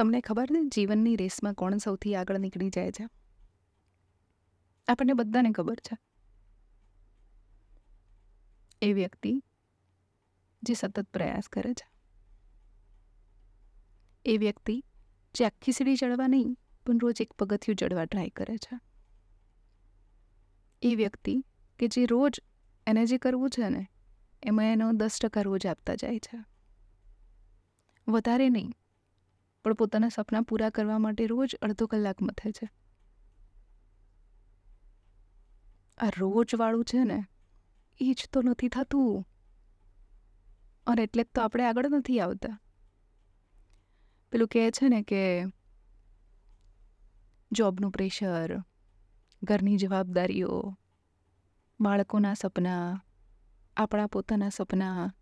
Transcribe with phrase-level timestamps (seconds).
[0.00, 3.08] તમને ખબર ને, જીવનની રેસમાં કોણ સૌથી આગળ નીકળી જાય છે?
[4.88, 5.98] આપણને બધાને ખબર છે.
[8.82, 9.42] એ વ્યક્તિ
[10.62, 11.90] જે સતત પ્રયાસ કરે છે.
[14.24, 14.84] એ વ્યક્તિ
[15.34, 18.80] જે આખી સીડી ચડવા નહીં, પણ રોજ એક પગથિયું ચડવા ટ્રાય કરે છે.
[20.82, 21.44] એ વ્યક્તિ
[21.78, 22.40] કે જે રોજ
[22.86, 23.88] એને જે કરવું છે ને,
[24.42, 26.44] એમાં એનો દસ ટકા રોજ આપતા જાય છે.
[28.08, 28.74] વધારે નહીં
[29.64, 32.70] પણ પોતાના સપના પૂરા કરવા માટે રોજ અડધો કલાક મથે છે.
[35.98, 37.24] આ રોજવાળું છે ને,
[38.00, 39.28] એ જ તો નથી થતું.
[40.86, 42.60] અને એટલે જ તો આપણે આગળ નથી આવતા.
[44.32, 45.44] પેલું કહે છે ને કે,
[47.52, 48.58] જોબનું પ્રેશર,
[49.42, 50.78] ઘરની જવાબદારીઓ,
[51.80, 53.04] બાળકોના સપના,
[53.76, 55.12] આપણા પોતાના સપના,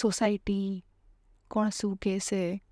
[0.00, 0.84] સોસાયટી,
[1.48, 2.64] કોણ શું કહેશે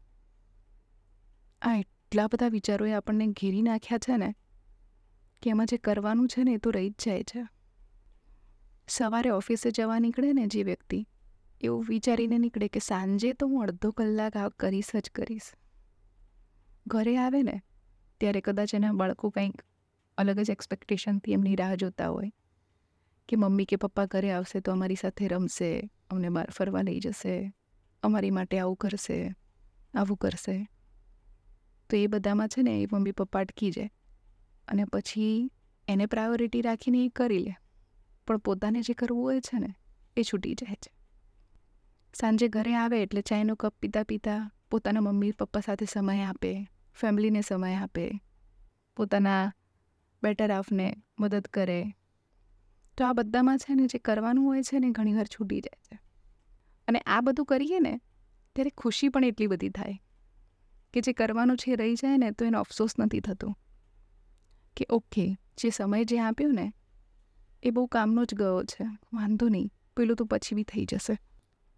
[1.66, 4.34] આ એટલા બધા વિચારોએ આપણને ઘેરી નાખ્યા છે ને,
[5.42, 7.46] કે એમાં જે કરવાનું છે ને એ તો રહી જ જાય છે.
[8.88, 11.08] સવારે ઓફિસે જવા નીકળે ને જે વ્યક્તિ,
[11.60, 15.54] એવું વિચારીને નીકળે કે સાંજે તો હું અડધો કલાક આ કરીશ જ કરીશ.
[16.86, 17.62] ઘરે આવે ને,
[18.20, 19.62] ત્યારે કદાચ એના બાળકો કંઈક
[20.18, 22.30] અલગ જ એક્સપેક્ટેશનથી એમની રાહ જોતા હોય,
[23.28, 27.52] કે મમ્મી કે પપ્પા ઘરે આવશે તો અમારી સાથે રમશે, અમને બહાર ફરવા લઈ જશે,
[28.02, 29.34] અમારી માટે આવું કરશે
[29.94, 30.75] આવું કરશે.
[31.90, 33.90] તો એ બધામાં છે ને એ મમ્મી પપ્પા અટકી જાય.
[34.68, 35.50] અને પછી
[35.88, 37.54] એને પ્રાયોરિટી રાખીને એ કરી લે.
[38.26, 39.74] પણ પોતાને જે કરવું હોય છે ને,
[40.16, 40.96] એ છૂટી જાય છે.
[42.14, 47.40] સાંજે ઘરે આવે એટલે ચાયનો કપ પીતા પીતા પોતાના મમ્મી પપ્પા સાથે સમય આપે, ફેમિલીને
[47.40, 48.10] સમય આપે,
[48.96, 49.52] પોતાના
[50.22, 51.84] બેટર હાફને મદદ કરે.
[52.96, 56.00] તો આ બધામાં છે ને જે કરવાનું હોય છે ને ઘણીવાર છૂટી જાય છે.
[56.88, 58.00] અને આ બધું કરીએ ને,
[58.54, 60.00] ત્યારે ખુશી પણ એટલી બધી થાય.
[60.96, 63.56] કે જે કરવાનું છે રહી જાય ને તો એનો અફસોસ નથી થતો.
[64.76, 66.72] કે ઓકે, જે સમય જે આપ્યો ને,
[67.62, 68.84] એ બહુ કામનો જ ગયો છે.
[69.14, 71.18] વાંધો નહીં, પેલું તો પછી બી થઈ જશે.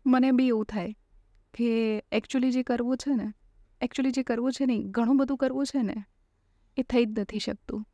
[0.07, 0.95] મને બી એવું થાય
[1.55, 3.33] કે એકચ્યુઅલી જે કરવું છે ને
[3.81, 6.05] એકચ્યુઅલી જે કરવું છે ને, ઘણું બધું કરવું છે ને,
[6.77, 7.87] એ થઈ જ નથી શકતું.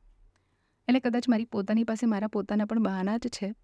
[0.88, 3.54] એટલે કદાચ મારી પોતાની પાસે મારા પોતાના પણ બહાના જ છે.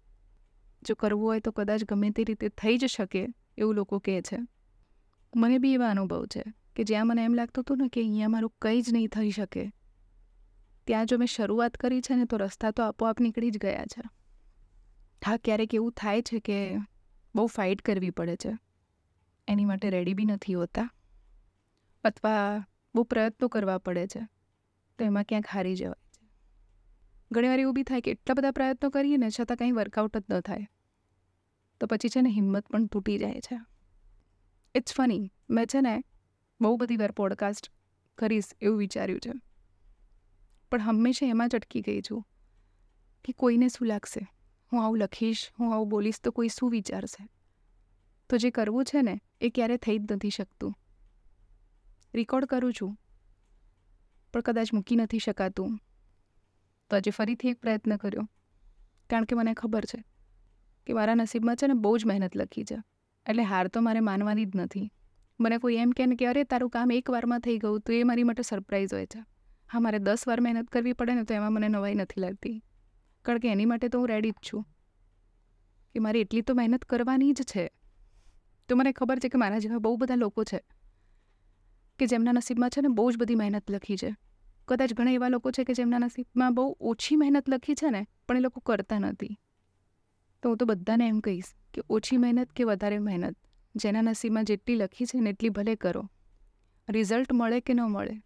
[0.83, 4.37] જો કરવું હોય તો કદાચ ગમે તે રીતે થઈ જ શકે એવું લોકો કહે છે.
[5.35, 6.43] મને બી એવા અનુભવ છે.
[6.75, 9.71] કે જ્યાં મને એમ લાગતું હતું ને કે અહીંયા મારું કંઈ જ નહીં થઈ શકે.
[10.87, 14.01] ત્યાં જો મેં શરૂઆત કરી છે ને તો રસ્તા તો આપોઆપ નીકળી જ ગયા છે.
[15.25, 16.75] હા, ક્યારેક એવું થાય છે કે
[17.35, 18.57] બહુ ફાઇટ કરવી પડે છે.
[19.47, 20.91] એની માટે રેડી બી નથી હોતા.
[22.03, 22.65] અથવા
[22.95, 24.27] બહુ પ્રયત્નો કરવા પડે છે.
[24.99, 26.29] તો એમાં ક્યાંક હારી જવાય છે.
[27.31, 30.39] ઘણીવાર એવું બી થાય કે એટલા બધા પ્રયત્નો કરીએ ને છતાં કંઈ વર્કઆઉટ જ ન
[30.39, 30.67] થાય.
[31.79, 33.59] તો પછી છે ને હિંમત પણ તૂટી જાય છે.
[34.75, 36.03] ઇટ્સ ફની મેં છે ને
[36.61, 37.71] બહુ બધી વાર પોડકાસ્ટ
[38.17, 39.31] કરીશ એવું વિચાર્યું છે.
[40.71, 42.25] પણ હંમેશા એમાં જ અટકી ગઈ છું
[43.23, 44.27] કે કોઈને શું લાગશે?
[44.71, 47.27] હું આવું લખીશ, હું આવું બોલીશ તો કોઈ શું વિચારશે?
[48.29, 50.75] તો જે કરવું છે ને, એ ક્યારે થઈ જ નથી શકતું.
[52.13, 52.99] રેકોર્ડ કરું છું,
[54.33, 55.79] પણ કદાચ મૂકી નથી શકાતું.
[56.89, 58.29] તો આજે ફરીથી એક પ્રયત્ન કર્યો,
[59.09, 60.03] કારણ કે મને ખબર છે
[60.87, 62.77] કે મારા નસીબમાં છે ને બહુ જ મહેનત લખી છે.
[63.29, 64.91] એટલે હાર તો મારે માનવાની જ નથી.
[65.41, 68.23] મને કોઈ એમ કહે કે, અરે, તારું કામ એક વારમાં થઈ ગયું, તો એ મારી
[68.23, 69.25] માટે સરપ્રાઈઝ હોય છે.
[69.71, 72.63] હા, મારે દસ વાર મહેનત કરવી પડે ને તો એમાં મને નવાઈ નથી લાગતી.
[73.21, 74.65] કારણ કે એની માટે તો હું રેડી જ છું.
[75.93, 77.71] કે મારે એટલી તો મહેનત કરવાની જ છે.
[78.69, 80.59] તો મને ખબર છે કે મારા જેવા બહુ બધા લોકો છે,
[81.99, 84.15] કે જેમના નસીબમાં છે ને બહુ જ બધી મહેનત લખી છે.
[84.67, 88.37] કદાચ ઘણા એવા લોકો છે કે જેમના નસીબમાં બહુ ઓછી મહેનત લખી છે ને, પણ
[88.37, 89.39] એ લોકો કરતા નથી.
[90.43, 93.37] તો હું તો બધાને એમ કહીશ કે ઓછી મહેનત કે વધારે મહેનત?
[93.75, 96.09] જેના નસીબમાં જેટલી લખી છે ને એટલી ભલે કરો.
[96.89, 98.21] રિઝલ્ટ મળે કે ન મળે?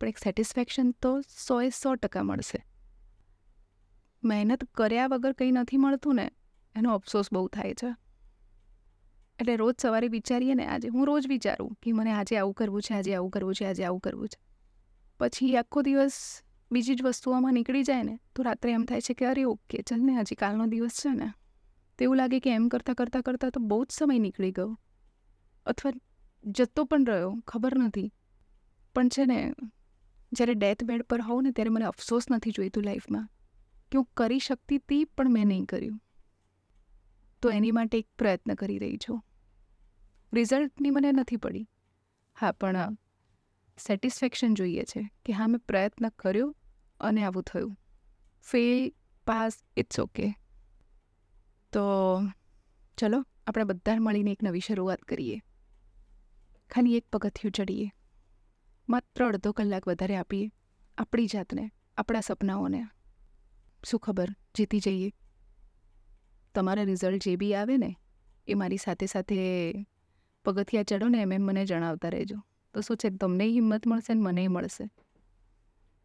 [0.00, 2.66] પણ એક સેટિસ્ફેક્શન તો સોએ સો ટકા મળશે.
[4.24, 6.30] મહેનત કર્યા વગર કંઈ નથી મળતું ને,
[6.74, 7.94] એનો અફસોસ બહુ થાય છે.
[9.38, 12.94] એટલે રોજ સવારે વિચારીએ ને, આજે હું રોજ વિચારું કે મને આજે આવું કરવું છે,
[12.94, 14.42] આજે આવું કરવું છે, આજે આવું કરવું છે.
[15.18, 19.26] પછી આખો દિવસ બીજી જ વસ્તુઓમાં નીકળી જાય ને, તો રાત્રે એમ થાય છે કે
[19.26, 21.32] અરે ઓકે, ચાલ ને, હજી કાલનો દિવસ છે ને.
[21.98, 24.80] તો એવું લાગે કે એમ કરતાં કરતાં કરતાં તો બહુ જ સમય નીકળી ગયો.
[25.66, 25.92] અથવા
[26.44, 28.12] જતો પણ રહ્યો, ખબર નથી.
[28.94, 29.54] પણ છે ને,
[30.32, 33.28] જ્યારે ડેથ બેડ પર હોઉં ને ત્યારે મને અફસોસ નથી જોઈતું લાઈફમાં
[33.90, 36.00] કે હું કરી શકતી હતી પણ મેં નહીં કર્યું.
[37.42, 39.22] તો એની માટે એક પ્રયત્ન કરી રહી છું.
[40.32, 41.68] રિઝલ્ટની મને નથી પડી.
[42.40, 42.76] હા, પણ
[43.86, 46.56] સેટિસ્ફેક્શન જોઈએ છે કે હા, મેં પ્રયત્ન કર્યો
[47.00, 47.76] અને આવું થયું.
[48.42, 48.92] ફેલ
[49.26, 50.34] પાસ ઇટ્સ ઓકે
[51.74, 51.80] તો
[52.98, 55.42] ચલો, આપણે બધા મળીને એક નવી શરૂઆત કરીએ.
[56.70, 57.92] ખાલી એક પગથિયું ચડીએ.
[58.88, 60.50] માત્ર અડધો કલાક વધારે આપીએ.
[60.98, 62.86] આપણી જાતને, આપણા સપનાઓને.
[63.84, 65.12] શું ખબર, જીતી જઈએ.
[66.54, 67.96] તમારા રિઝલ્ટ જે બી આવે ને,
[68.46, 69.72] એ મારી સાથે સાથે
[70.44, 72.36] પગથિયા ચડો ને, એમ એમ મને જણાવતા રહેજો.
[72.74, 74.90] તો શું છે, તમને હિંમત મળશે ને મને મળશે.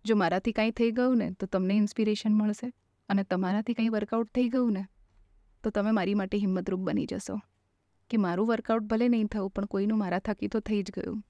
[0.06, 2.74] જો મારાથી કાંઈ થઈ ગયું ને, તો તમને ઇન્સ્પિરેશન મળશે.
[3.10, 4.88] અને તમારાથી કંઈ વર્કઆઉટ થઈ ગયું ને
[5.63, 7.41] તો તમે મારી માટે હિંમતરૂપ બની જશો.
[8.09, 11.23] કે મારું વર્કઆઉટ ભલે નહીં થયું, પણ કોઈનું મારા થકી તો થઈ જ ગયું.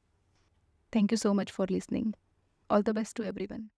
[0.94, 2.14] Thank you so much for listening
[2.70, 3.70] all the best to everyone